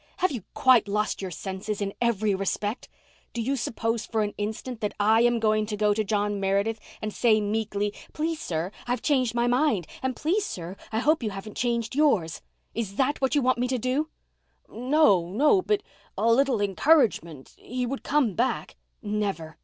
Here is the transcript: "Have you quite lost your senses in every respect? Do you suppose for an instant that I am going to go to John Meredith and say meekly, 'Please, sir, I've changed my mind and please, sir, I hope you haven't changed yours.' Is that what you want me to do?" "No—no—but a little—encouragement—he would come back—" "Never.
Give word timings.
"Have 0.17 0.31
you 0.31 0.41
quite 0.55 0.87
lost 0.87 1.21
your 1.21 1.29
senses 1.29 1.79
in 1.79 1.93
every 2.01 2.33
respect? 2.33 2.89
Do 3.33 3.39
you 3.39 3.55
suppose 3.55 4.03
for 4.03 4.23
an 4.23 4.33
instant 4.35 4.81
that 4.81 4.95
I 4.99 5.21
am 5.21 5.39
going 5.39 5.67
to 5.67 5.77
go 5.77 5.93
to 5.93 6.03
John 6.03 6.39
Meredith 6.39 6.79
and 7.03 7.13
say 7.13 7.39
meekly, 7.39 7.93
'Please, 8.11 8.41
sir, 8.41 8.71
I've 8.87 9.03
changed 9.03 9.35
my 9.35 9.45
mind 9.45 9.85
and 10.01 10.15
please, 10.15 10.43
sir, 10.43 10.75
I 10.91 11.01
hope 11.01 11.21
you 11.21 11.29
haven't 11.29 11.55
changed 11.55 11.93
yours.' 11.93 12.41
Is 12.73 12.95
that 12.95 13.21
what 13.21 13.35
you 13.35 13.43
want 13.43 13.59
me 13.59 13.67
to 13.67 13.77
do?" 13.77 14.09
"No—no—but 14.69 15.83
a 16.17 16.33
little—encouragement—he 16.33 17.85
would 17.85 18.01
come 18.01 18.33
back—" 18.33 18.75
"Never. 19.03 19.59